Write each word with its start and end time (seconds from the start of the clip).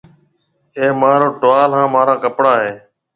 اَي 0.77 0.87
مهارو 0.99 1.27
ٽوال 1.41 1.69
هانَ 1.77 1.87
مهارا 1.93 2.15
ڪپڙا 2.23 2.53
هيَ۔ 2.63 2.73